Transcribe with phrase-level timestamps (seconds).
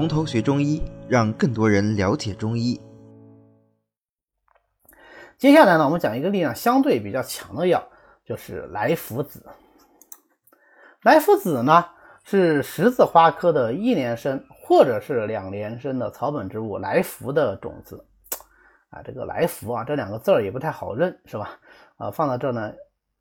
[0.00, 2.80] 从头学中医，让更多人了解中医。
[5.36, 7.86] 接下来呢，我们讲一个力量相对比较强的药，
[8.24, 9.44] 就是莱菔子。
[11.02, 11.84] 莱菔子呢
[12.24, 18.02] 是十字花科的一年生或者是两年生的草本植物莱菔的种子。
[18.88, 21.60] 啊，这个莱菔啊，这两个字儿也不太好认，是吧？
[21.98, 22.72] 啊，放到这呢，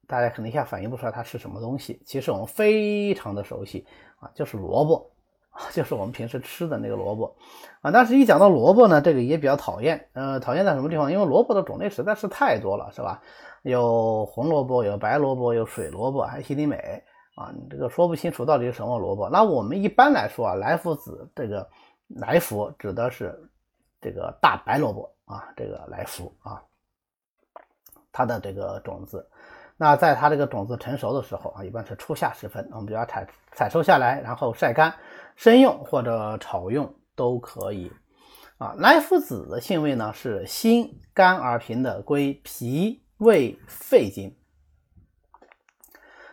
[0.08, 2.02] 大家可能一下反应不出来它是什么东西。
[2.06, 3.86] 其实我们非常的熟悉
[4.22, 5.12] 啊，就是萝卜。
[5.74, 7.36] 就是我们平时吃的那个萝卜
[7.82, 10.10] 啊，但是一讲到萝卜呢，这个也比较讨厌。
[10.14, 11.12] 呃，讨厌在什么地方？
[11.12, 13.22] 因为萝卜的种类实在是太多了，是吧？
[13.64, 16.78] 有红萝卜，有白萝卜，有水萝卜，还有西里美
[17.36, 19.30] 啊，你这个说不清楚到底是什么萝卜。
[19.30, 21.68] 那我们一般来说啊，莱菔子这个
[22.08, 23.38] 莱菔指的是
[24.00, 26.64] 这个大白萝卜啊，这个莱菔啊，
[28.12, 29.28] 它的这个种子。
[29.82, 34.94] 那在它这个种子成熟的时候啊，一般是初夏时分，我们就要采采收下来，然后晒干。
[35.38, 37.90] 生用或者炒用都可以
[38.58, 38.76] 啊。
[38.78, 44.36] 莱菔子的性味呢是辛甘而平的，归脾胃肺经。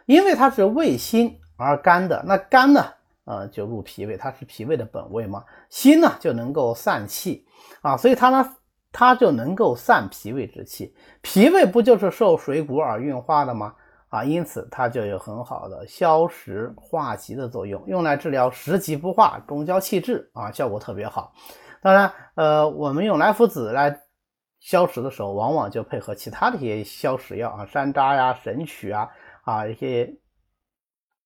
[0.06, 2.84] 因为它是味辛而甘的，那甘呢，
[3.26, 5.44] 呃，就入脾胃，它是脾胃的本味嘛。
[5.70, 7.46] 辛呢就能够散气
[7.80, 8.56] 啊，所以它呢，
[8.98, 10.96] 它就能够散脾胃之气。
[11.20, 13.74] 脾胃不就是受水谷而运化的吗？
[14.08, 21.34] 啊，因此它就有很好的消食化积的作用，用来治疗食积不化、中焦气滞啊，效果特别好。
[21.82, 24.00] 当然，呃，我们用莱菔子来
[24.60, 29.10] 消食的时候，往往就配合其他的一些消食药啊，山楂呀、神曲啊，
[29.42, 30.10] 啊一些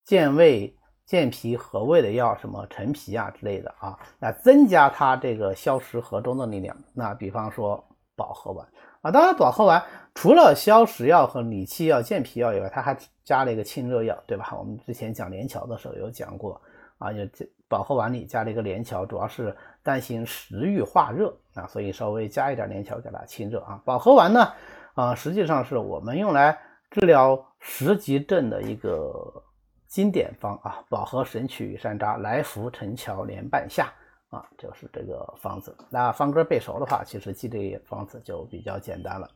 [0.05, 0.77] 健胃、
[1.11, 6.77] 健脾和胃的药，什么陈皮啊之类的啊，来增加它这个消食和中的力量。
[6.95, 8.65] 那比方说保和丸。
[9.01, 9.83] 啊，当然，保和丸
[10.15, 14.55] 除了消食药和理气药、健脾药以外，它还加了一个清热药，对吧？
[14.57, 16.63] 我们之前讲连翘的时候有讲过
[16.99, 17.27] 啊，有
[17.67, 23.83] 保和丸里加了一个连翘，主要是担心食欲化热啊，所以稍微加一点连翘，给它清热啊。
[23.85, 24.53] 保和丸呢，
[24.95, 26.57] 啊，实际上是我们用来
[26.89, 29.43] 治疗食积症的一个
[29.91, 33.93] 经典方啊，保和神曲与山楂来福陈桥连半夏。
[34.31, 35.77] 啊，就是这个方子。
[35.89, 39.29] 那方歌背熟的话，其实记这个方子就比较简单了。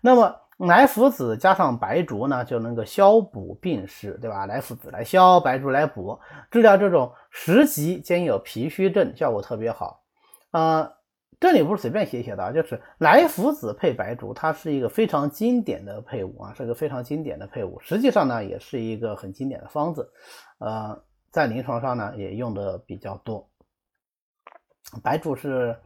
[0.00, 4.46] 那么莱菔子加上白术呢，就能够消补病湿，对吧？
[4.46, 6.16] 莱菔子来消，白术来补，
[6.52, 10.04] 治疗这种食积兼有脾虚症，效果特别好。
[10.52, 10.88] 啊，
[11.40, 17.78] 这里不是随便写写的啊，就是莱菔子配白术，它是一个非常经典的配伍啊，是个非常经典的配伍。
[17.80, 20.10] 实际上呢，也是一个很经典的方子。
[20.58, 21.00] 呃，
[21.30, 23.48] 在临床上呢，也用的比较多。
[25.02, 25.78] 白术是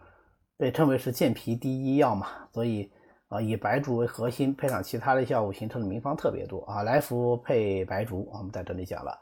[0.57, 2.91] 被称为是健脾第一药嘛，所以
[3.29, 6.83] 啊以白术为核心，配上其他的药物形成的名方特别多啊。
[6.83, 9.19] 来福配白术，我们在这里讲了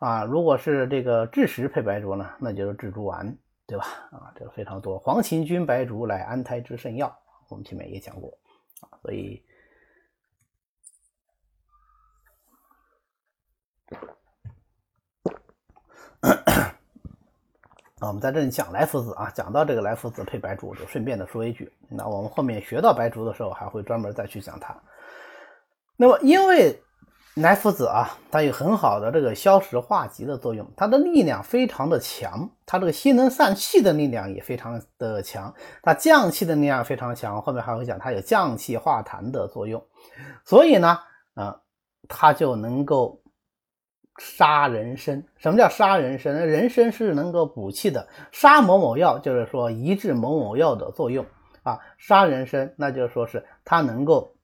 [0.00, 0.24] 啊。
[0.24, 3.36] 如果是这个治食配白术呢，那就是治猪丸，
[3.70, 3.86] 对吧？
[4.10, 4.98] 啊，这个非常多。
[4.98, 7.16] 黄芩君白术乃安胎之圣药，
[7.48, 8.36] 我们前面也讲过
[8.80, 9.40] 啊，所以。
[16.20, 24.76] 啊，我们在这里讲莱菔子啊，讲到这个莱菔子配白术，就顺便的说一句，那我们后面学到白术的时候，还会专门再去讲它。
[25.96, 26.82] 那么，因为
[27.40, 39.84] 莱菔子啊，它有很好的这个消食化积的作用，它的力量非常的强，它这个辛能散气的力量也非常的强，它降气的力量非常强，后面还会讲它有降气化痰的作用，
[40.44, 40.98] 所以呢，
[41.34, 41.60] 啊，
[42.08, 43.18] 它就能够。
[44.18, 46.34] 杀人参，什么叫杀人参？
[46.46, 51.24] 人参是能够补气的，杀某某药就是说抑制某某药的作用
[51.62, 51.78] 啊。
[51.96, 54.34] 杀人参，那就是说是它能够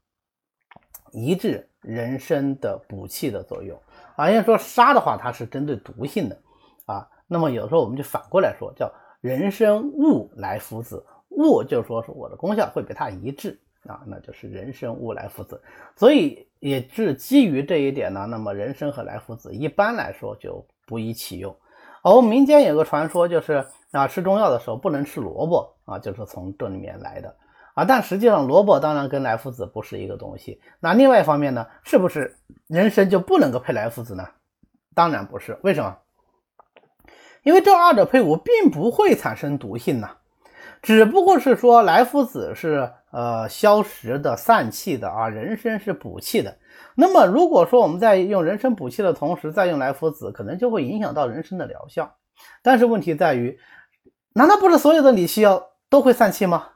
[1.12, 3.80] 抑制人参的补气的作用
[4.16, 4.30] 啊。
[4.30, 6.38] 因为说杀的话，它是针对毒性的
[6.86, 7.08] 啊。
[7.26, 13.58] 那么有时候我们就反过来说，叫人参物来菔子，物就是说是我的功效会被它一致。
[13.88, 15.62] 啊，那就是人参物来菔子，
[15.94, 21.54] 所以也是基于这一点呢，那么人参和来菔子一般来说就不宜启用。
[22.02, 27.32] 而民间有个传说，就是啊吃中药的时候不能吃萝卜啊，就是从这里面来的
[27.76, 27.84] 啊。
[27.84, 30.60] 但实际上萝卜当然跟来菔子不是一个东西。
[30.80, 32.36] 那另外一方面呢，是不是
[32.66, 34.26] 人参就不能够配来菔子呢？
[34.94, 35.96] 当然不是，为什么？
[37.44, 40.08] 因为这二者配伍并不会产生毒性呢，
[40.82, 42.90] 只不过是说来菔子是。
[43.12, 46.58] 呃，消食的、散气的啊，人参是补气的。
[46.94, 52.14] 那么，如果说我们在用人参补气的同时再用莱菔子，可能就会影响到人参的疗效。
[52.62, 53.58] 但是问题在于，
[54.34, 56.72] 难道不是所有的理气药都会散气吗？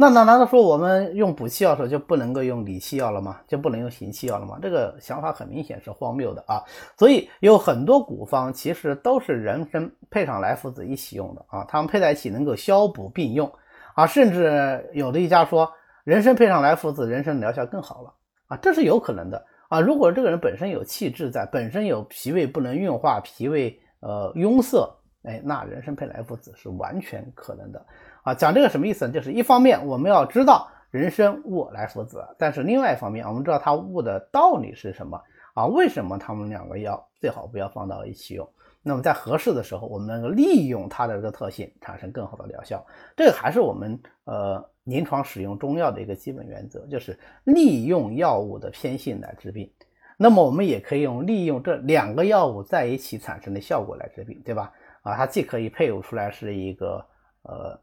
[0.00, 3.38] 那那难道说我们用补气药的时候就不能够用理气药了吗？
[3.46, 4.58] 就不能用行气药了吗？
[4.62, 6.64] 这个想法很明显是荒谬的啊！
[6.96, 13.52] 所以有很多古方其实都是人参配上莱菔子一起用的啊，它们配在一起能够消补并用
[13.94, 15.70] 啊，甚至有的一家说
[16.04, 18.14] 人参配上莱菔子，人参疗效更好了
[18.46, 19.82] 啊，这是有可能的啊！
[19.82, 24.78] 如果这个人本身有气滞在，本身有脾胃不能运化，脾胃呃壅塞，
[25.22, 27.86] 哎，那人参配莱菔子是完全可能的。
[28.22, 29.12] 啊，讲这个什么意思呢？
[29.12, 35.22] 就是一方面我们要知道人参悟莱菔子，但是另外一方面我们知道它悟的道理是什么
[35.54, 35.66] 啊？
[35.66, 38.48] 为什么他们两个药最好不要放到一起用？
[38.82, 42.82] 那么在合适的时候，我们能够利用它的这个特性，产生更好的疗效。
[43.14, 49.70] 这个还是我们呃临床使用中药的一个基本原则，就是利用药物的偏性来治病。
[50.16, 54.72] 那么我们也可以用利用这两个药物在一起产生的效果来治病，对吧？
[55.02, 57.06] 啊，它既可以配伍出来是一个
[57.42, 57.80] 呃。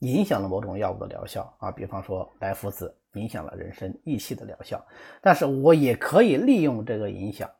[0.00, 4.84] 影响了某种药物的疗效啊，比方说莱菔子影响了人参益气的疗效，
[5.22, 7.50] 但是我也可以利用这个影响，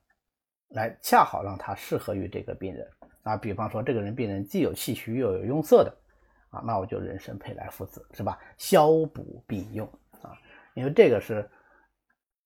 [0.70, 2.86] 来恰好让它适合于这个病人
[3.22, 5.96] 啊，比方说这个人病人既有气虚又有壅塞的
[6.50, 8.38] 啊，那我就人参配莱菔子是吧？
[8.58, 9.86] 消补并用
[10.20, 10.36] 啊，
[10.74, 11.48] 因为这个是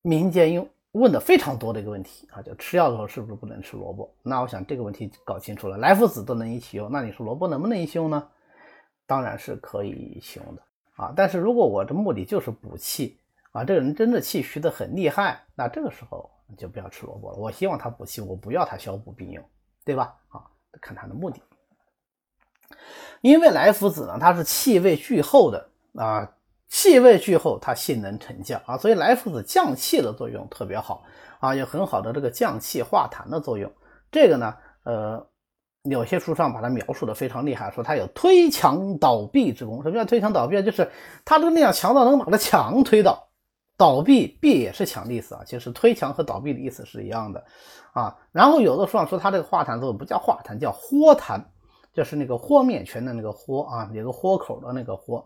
[0.01, 4.11] 民间用问的非常多的一个问题啊，就吃药的时候是不是不能吃萝卜？
[4.23, 8.27] 那我想这个问题搞清楚了，莱菔子都能一起用，那你说萝卜能不能一起用呢？
[9.05, 10.61] 当然是可以一起用的
[10.95, 13.19] 啊，但是如果我的目的就是补气
[13.51, 17.37] 啊，这个人真的气虚的很厉害，那这个时候就不要吃萝卜了。
[17.37, 19.43] 我希望他补气，我不要他消补并用，
[19.85, 20.15] 对吧？
[20.29, 20.43] 啊，
[20.81, 21.41] 看他的目的。
[23.21, 26.31] 因为莱菔子呢，它是气味聚厚的啊，
[26.69, 31.03] 气味聚厚，它性能沉降啊，所以莱菔子降气的作用特别好
[31.39, 33.71] 啊，有很好的这个降气化痰的作用。
[34.11, 35.25] 这个呢，呃。
[35.83, 39.81] 有些书上把它描述的非常厉害，说它有推墙倒壁之功。
[39.81, 40.61] 什么叫推墙倒壁啊？
[40.61, 40.91] 就是
[41.23, 43.29] 它这个力量强到能把这墙推倒。
[43.77, 47.41] 倒壁，壁也是墙的意思啊，其实推墙和倒壁的意思是一样的
[47.93, 48.13] 啊。
[48.33, 51.41] 然后有的书上说它这个化痰作用不叫化痰，叫豁痰，
[51.93, 55.25] 就是那个豁面泉的那个豁啊，有个豁口的那个豁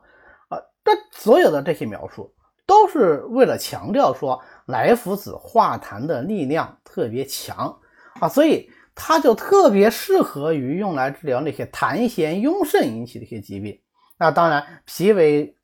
[0.53, 0.61] 啊。
[0.83, 2.33] 这所有的这些描述
[2.65, 7.79] 都是为了强调说莱菔子化痰的力量特别强
[8.19, 8.69] 啊，所以。
[8.95, 13.81] 它就特别适合于用来治疗那些痰涎壅盛引起的一些疾病。
[14.19, 15.57] 那当然，脾为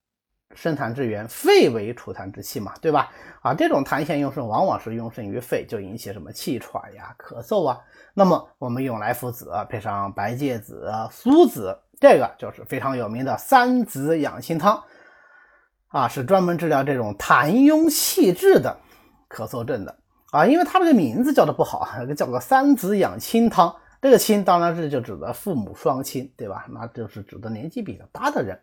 [0.56, 3.12] 生痰之源，肺为储痰之器嘛，对吧？
[3.44, 7.80] 啊，这种痰涎壅盛往往是壅盛于肺，就引起什么气喘呀、咳嗽啊。
[8.16, 14.82] 那么我们用莱菔子配上白芥子、苏子，这个就是非常有名的三子养心汤
[15.90, 18.78] 啊，是专门治疗这种痰壅气滞的
[19.30, 19.96] 咳嗽症的。
[20.32, 23.76] 啊，因为它这个名字叫的不好，这个叫个三子养亲汤。
[24.02, 26.66] 这个亲当然是就指的父母双亲，对吧？
[26.70, 28.58] 那就是指的年纪比较大的人。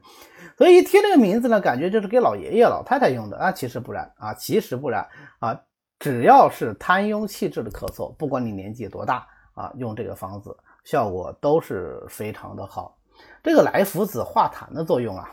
[0.57, 3.53] 所以一听这个名字呢，感觉就是给老爷爷老太太用的啊。
[3.53, 5.07] 其实不然啊，其实不然
[5.41, 5.61] 啊。
[5.99, 12.97] 只要是痰壅气滞的咳嗽，不管你年纪多大啊，用这个方子效果都是非常的好。
[13.43, 15.31] 这个莱菔子化痰的作用啊，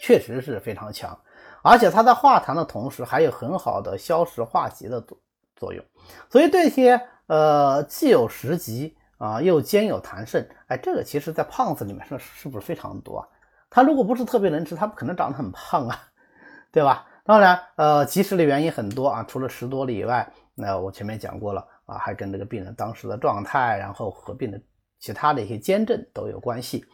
[0.00, 1.18] 确实是非常强。
[1.62, 5.18] 而且它在化痰的同时，还有很好的消食化积的作
[5.56, 5.84] 作用，
[6.30, 13.28] 所以这些呃既有食积啊，又兼有痰盛，哎，这个其实在胖子里面是是不是非常多啊？
[13.68, 16.02] 他如果不是特别能吃，他不可能长得很胖啊，
[16.72, 17.06] 对吧？
[17.24, 24.58] 当然，呃，积食的原因很多啊，除了食多了以外，那我前面讲过了啊，还跟这个病人当时的状态，然后合并的
[25.00, 26.84] 其他的一些兼证都有关系。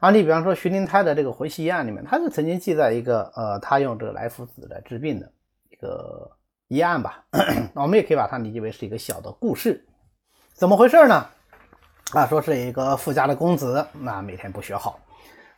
[0.00, 5.32] 啊，你比方说徐灵胎的这个回西医案里面，他就曾经记载一个，呃，他用这个莱菔子来治病的
[5.70, 6.30] 一个
[6.68, 7.24] 医案吧。
[7.74, 9.84] 我们也可以把它理解为是一个小的故事。
[10.54, 11.26] 怎么回事呢？
[12.12, 15.00] 啊，说是一个富家的公子，那每天不学好，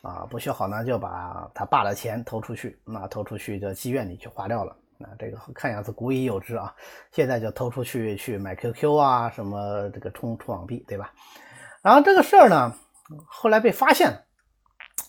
[0.01, 4.75] 啊，不学好呢，就把他爸的钱偷出去，那偷出去就妓院里去花掉了。
[4.97, 6.75] 那这个看样子古已有之啊，
[7.13, 11.13] 现在就偷出去去买 QQ 啊，什么这个充充网币，对吧？
[11.83, 12.75] 然后这个事儿呢，
[13.27, 14.25] 后来被发现。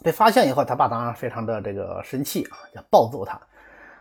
[0.03, 3.39] 被发现以后，他爸当然非常的这个生气啊，要暴揍他，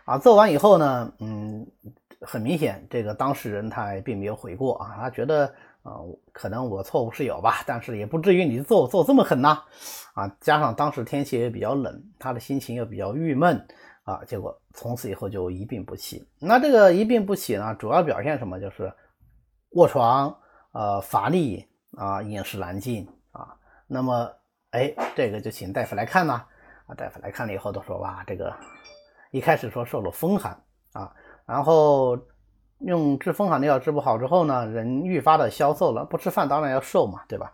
[0.03, 1.63] 啊，揍完以后呢，嗯，
[2.21, 5.45] 很明显，这个当事人他也并没有悔过啊，他觉得
[5.83, 6.01] 啊，
[6.31, 9.61] 可能我错误是有吧，但是也不至于你揍揍这么狠呐，
[10.15, 13.63] 啊，加上当时天气也比较冷，他的心情又比较郁闷
[14.03, 16.27] 啊，结果从此以后就一病不起。
[16.39, 18.59] 那这个一病不起呢，主要表现什么？
[18.59, 18.91] 就是
[19.73, 20.35] 卧床，
[20.71, 21.67] 呃，乏力
[21.97, 23.55] 啊，饮食难进啊，
[23.87, 24.31] 那么。
[24.71, 26.45] 哎，这个就请大夫来看呐。
[26.85, 28.55] 啊，大夫来看了以后都说哇，这个
[29.31, 30.57] 一开始说受了风寒
[30.93, 31.13] 啊，
[31.45, 32.17] 然后
[32.79, 37.51] 用治风寒的药治不好之后呢，人愈发的消瘦了，不吃饭当然要瘦嘛，对吧？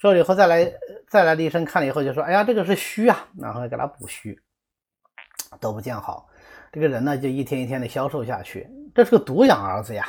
[0.00, 0.68] 瘦了以后再来
[1.08, 4.36] 再来，医生看了以后就说，哎呀，这个是虚啊，然后给他补虚
[5.60, 6.28] 都不见好，
[6.72, 8.68] 这个人呢就一天一天的消瘦下去。
[8.96, 10.08] 这是个独养儿子呀，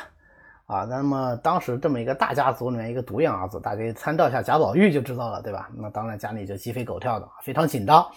[0.70, 5.68] 啊，那么当时这么一个大家族里面一个独养儿子，大家参照一下贾宝玉就知道了，对吧？
[5.74, 8.08] 那当然家里就鸡飞狗跳的，非常紧张。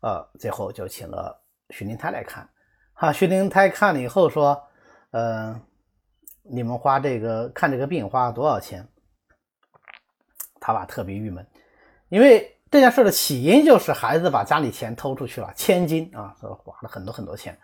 [0.00, 2.48] 呃，最后就请了徐灵台来看。
[2.94, 4.58] 哈，徐灵台看了以后说
[5.12, 5.60] ：“呃，
[6.42, 8.88] 你们花这个看这个病花了多少钱？”
[10.58, 11.46] 他爸特别郁闷，
[12.08, 17.58] 因为这件事的起因就是孩子把家里钱偷出去了，千金啊，花了很多很多钱。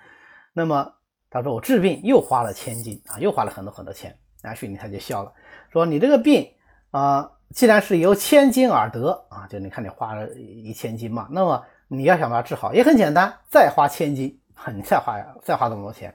[0.53, 0.93] 那么
[1.31, 4.17] 他说我治病又花了千金啊，又花了很多很多钱。
[4.43, 5.33] 然后徐灵台就笑了，
[5.73, 6.49] 说：“你这个病
[6.91, 14.39] 啊，既然是由千金而得啊，就你看你花了一千金嘛，那么。”你要想把它治好也很简单，再花千金，
[14.77, 16.15] 你再花再花这么多钱，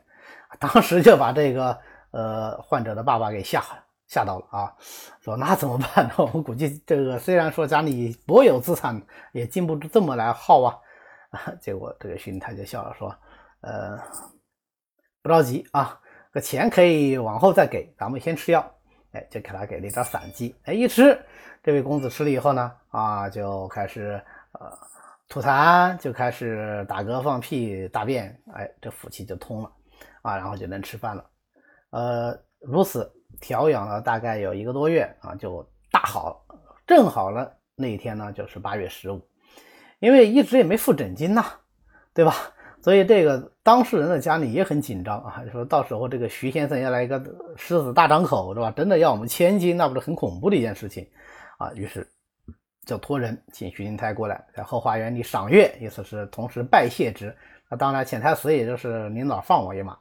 [0.60, 1.76] 当时就把这个
[2.12, 3.64] 呃患者的爸爸给吓
[4.06, 4.72] 吓到了啊，
[5.20, 6.14] 说那怎么办呢？
[6.32, 9.02] 我估计这个虽然说家里薄有资产，
[9.32, 10.78] 也禁不住这么来耗啊。
[11.60, 13.16] 结果这个徐太就笑了，说
[13.62, 13.98] 呃
[15.24, 16.00] 不着急啊，
[16.32, 18.72] 这钱可以往后再给，咱们先吃药。
[19.14, 21.20] 哎，就给他给了一点散剂，哎一吃，
[21.64, 24.72] 这位公子吃了以后呢，啊就开始呃。
[25.30, 29.72] 吐痰就开始打嗝放屁大便，哎，这腹气就通了
[30.22, 31.26] 啊，然后就能吃饭了。
[31.90, 33.12] 呃，如此
[33.42, 36.46] 调养了大概有一个多月啊，就大好。
[36.86, 39.28] 正好了那一天呢，就是八月十五，
[39.98, 41.44] 因为一直也没付诊金呐，
[42.14, 42.36] 对吧？
[42.84, 47.24] 所以这个当事人的家里也很紧张啊，说到时候这个徐先生要来一个
[47.56, 48.72] 狮子大张口，是吧？
[48.76, 51.08] 真的要我们千金，那不是很恐怖的一件事情
[51.58, 51.72] 啊？
[51.74, 52.08] 于是。
[52.86, 57.34] 就托人请徐灵台过来，在后花园里赏月，意思是同时拜谢之。
[57.70, 59.98] 那当然，潜台词也就是领导放我一马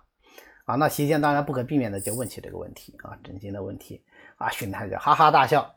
[0.64, 0.74] 啊。
[0.74, 4.02] 那席间当然不可避免的就问起这个问题啊，震惊的问题
[4.34, 4.50] 啊。
[4.50, 5.76] 徐灵台就哈哈大笑，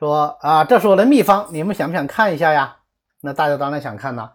[0.00, 2.76] 说啊，这是我的秘方，你们想不想看一下呀？
[3.20, 4.28] 那大家当然想看呢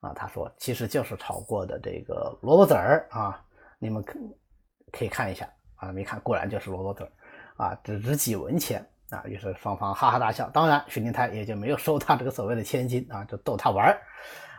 [0.00, 0.12] 啊。
[0.14, 3.42] 他说其实就是炒过的这个萝卜籽儿啊，
[3.78, 4.18] 你们可
[4.92, 5.92] 可以看一下啊。
[5.92, 7.12] 没看，果然就是萝卜籽儿
[7.56, 8.86] 啊，只值几文钱。
[9.10, 14.00] 啊，于是双方哈哈大笑，当然许灵台也就没有收他这个所谓的千金啊，就逗他玩儿。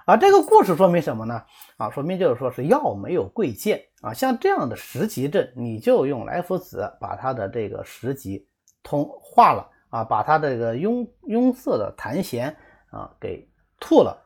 [0.06, 1.42] 啊，这个故事说明什么呢？
[1.78, 8.46] 啊，说明就是说是药没有贵贱啊，像这样的十级症，你就用来福子把他的这个十级
[8.84, 12.54] 通化了啊，把他这个壅壅塞的痰涎
[12.90, 14.22] 啊给吐了，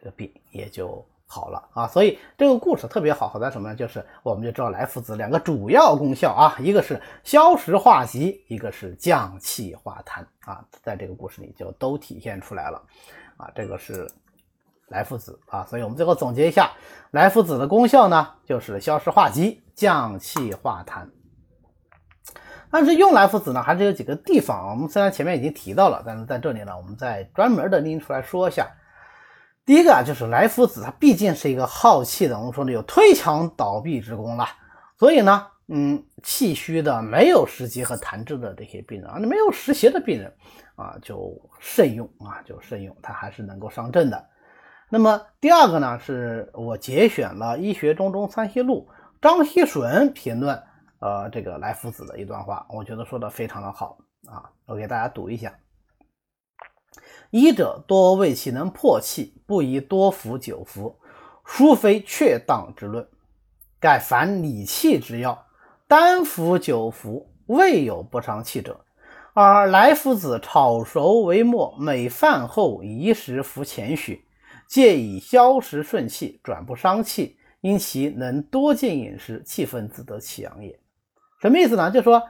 [0.00, 1.06] 这个病也就。
[1.32, 3.74] 好了啊，所以这个故事特别好，好在什么呢？
[3.76, 12.82] 就是我们就知道来福子两个主要功效啊，一个是消食化积，一个是降气化痰啊，在这个故事里就都体现出来了
[13.36, 13.48] 啊。
[13.54, 14.10] 这个是
[14.88, 16.72] 来福子啊，所以我们最后总结一下，
[17.12, 21.08] 来福子的功效呢，就是消食化积、降气化痰。
[22.72, 28.68] 但是用来福子呢，还是有几个地方，我们虽然前面已经提到了，但是在这里呢，我们再专门的拎出来说一下。
[29.70, 34.44] 第一个啊，就是来福子，它毕竟是一个耗气的，我们说的有推墙倒壁之功了，
[34.98, 40.34] 所以呢，嗯，气虚的、没有湿积和痰滞的这些病人啊，没有湿邪的病人
[40.74, 44.26] 啊，就慎用啊，就慎用，它还是能够上阵的。
[44.88, 48.88] 那么第二个呢，是我节选了《医学中中参西录》
[49.22, 50.60] 张锡纯评论
[50.98, 55.54] 呃这个来福子的一段话，我觉得说的非常的好啊，我给大家读一下。
[57.30, 60.98] 医者多谓其能破气，不宜多服久服，
[61.44, 63.06] 殊非确当之论。
[63.78, 65.46] 盖凡理气之药，
[65.86, 68.84] 单服久服，未有不伤气者。
[69.32, 74.24] 而来夫子炒熟为末，每饭后宜食服前许，
[74.66, 80.78] 借以消食顺气，转不伤气，因其能多进饮食，气分自得其养也。
[81.40, 81.90] 什么意思呢？
[81.90, 82.22] 就说。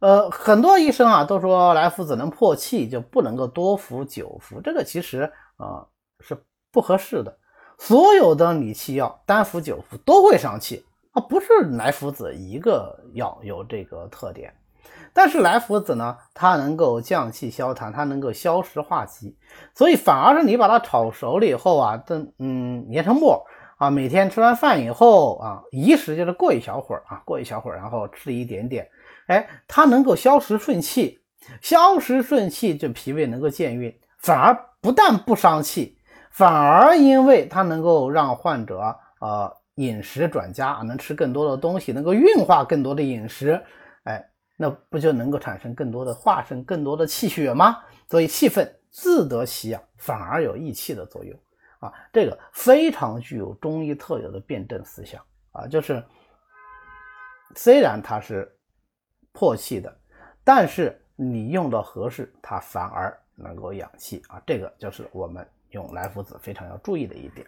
[0.00, 5.86] 呃，很多医生啊都说来福子能破气，就不能够多服久服，这个其实啊
[6.20, 6.36] 是
[6.70, 7.36] 不合适的。
[7.78, 14.54] 所有的理气药单服久服都会伤气啊，不是来福子一个药有这个特点。
[15.12, 19.36] 但是来福子呢，它能够降气消痰，它能够消食化积，
[19.74, 23.44] 所以反而是你把它炒熟了以后啊，等嗯研成末
[23.78, 28.88] 啊，每天吃完饭以后啊，一时就是过一小会儿啊，过一小会儿，然后吃一点点。
[29.28, 31.20] 哎，它能够消食顺气，
[31.60, 35.98] 消食顺气，就脾胃能够健运，反而不但不伤气，
[36.30, 38.80] 反而因为它能够让患者
[39.20, 43.62] 呃饮食转佳，能吃更多的东西，能够运化更多的饮食，
[44.04, 47.80] 哎，那不就能够产生更多的化生更多的气血吗？
[48.08, 51.38] 所以气分自得其养，反而有益气的作用
[51.80, 56.02] 啊，这个非常具有中医特有的辩证思想啊，就是
[57.54, 58.50] 虽然它是。
[59.38, 59.98] 破气的，
[60.42, 64.42] 但是你用的合适，它反而能够养气啊！
[64.44, 67.46] 这个就是我们用来福子非常要注意的一点。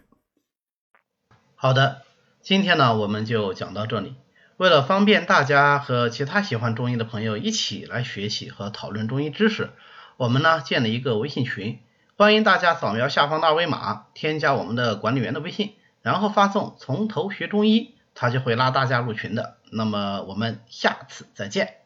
[1.57, 2.03] 好的，
[2.43, 4.15] 今天呢我们就讲到这里。
[4.57, 9.71] 为了方便大家和其他喜欢中医的朋友一起来学习和讨论中医知识，
[10.17, 11.81] 我们呢建了一个微信群，
[12.17, 19.57] 欢迎大家扫描下方的二维码，添加我们的管理员的微信，然后发送“从头学中医”，他就会拉大家入群的。
[19.73, 21.80] 那么我们下次再见。